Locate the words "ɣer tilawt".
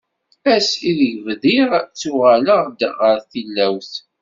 2.99-3.93